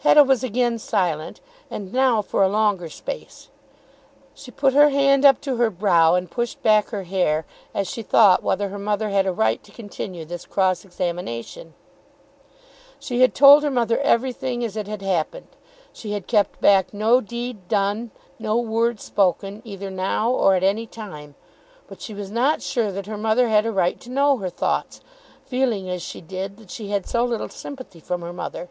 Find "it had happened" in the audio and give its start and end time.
14.76-15.48